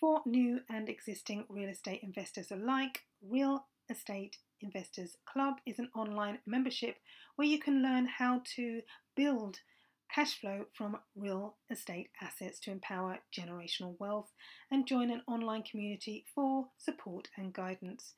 [0.00, 6.38] For new and existing real estate investors alike, Real Estate Investors Club is an online
[6.46, 6.96] membership
[7.36, 8.80] where you can learn how to
[9.14, 9.58] build
[10.10, 14.32] cash flow from real estate assets to empower generational wealth
[14.70, 18.14] and join an online community for support and guidance.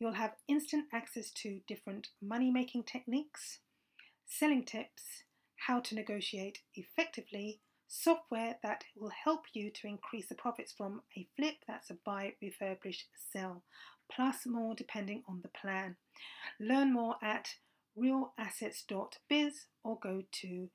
[0.00, 3.58] You'll have instant access to different money making techniques,
[4.24, 5.24] selling tips,
[5.66, 7.60] how to negotiate effectively,
[7.92, 12.32] software that will help you to increase the profits from a flip that's a buy,
[12.42, 13.02] refurbish,
[13.32, 13.62] sell,
[14.10, 15.96] plus more depending on the plan.
[16.58, 17.48] Learn more at
[17.98, 20.70] realassets.biz or go to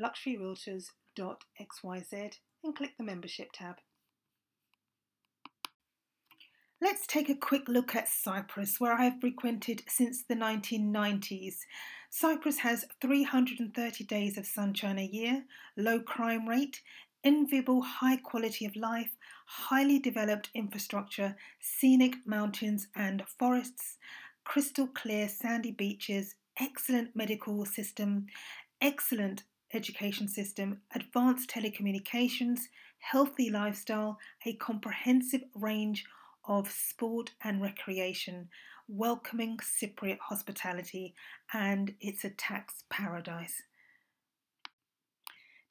[0.00, 2.32] luxuryrealtors.xyz
[2.64, 3.76] and click the membership tab.
[6.80, 11.56] Let's take a quick look at Cyprus, where I have frequented since the 1990s.
[12.08, 15.44] Cyprus has 330 days of sunshine a year,
[15.76, 16.80] low crime rate,
[17.24, 19.10] enviable high quality of life,
[19.46, 23.98] highly developed infrastructure, scenic mountains and forests,
[24.44, 28.26] crystal clear sandy beaches, excellent medical system,
[28.80, 29.42] excellent
[29.74, 32.60] education system, advanced telecommunications,
[33.00, 34.16] healthy lifestyle,
[34.46, 36.04] a comprehensive range
[36.48, 38.48] of sport and recreation,
[38.88, 41.14] welcoming Cypriot hospitality,
[41.52, 43.62] and it's a tax paradise.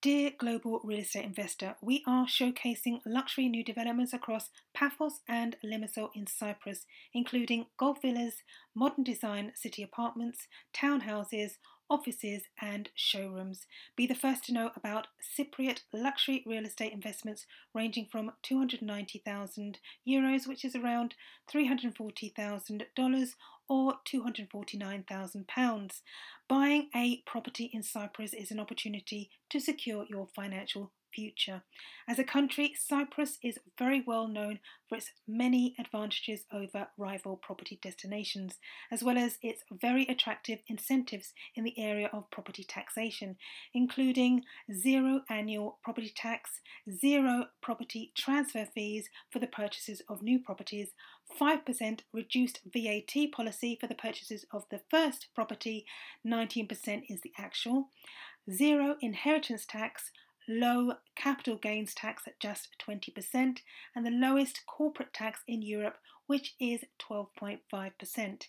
[0.00, 6.08] Dear global real estate investor, we are showcasing luxury new developments across Paphos and Limassol
[6.16, 8.42] in Cyprus, including golf villas,
[8.74, 11.52] modern design city apartments, townhouses,
[11.92, 13.66] offices, and showrooms.
[13.94, 20.46] Be the first to know about Cypriot luxury real estate investments ranging from 290,000 euros,
[20.48, 21.14] which is around
[21.54, 23.34] $340,000,
[23.68, 26.00] or £249,000.
[26.48, 31.62] Buying a property in Cyprus is an opportunity to secure your financial future.
[32.08, 37.78] As a country, Cyprus is very well known for its many advantages over rival property
[37.80, 38.58] destinations,
[38.90, 43.36] as well as its very attractive incentives in the area of property taxation,
[43.72, 50.92] including zero annual property tax, zero property transfer fees for the purchases of new properties,
[51.40, 55.86] 5% reduced VAT policy for the purchases of the first property,
[56.26, 57.88] 19% is the actual,
[58.50, 60.10] zero inheritance tax,
[60.48, 63.58] low capital gains tax at just 20%,
[63.94, 68.42] and the lowest corporate tax in Europe, which is 12.5%.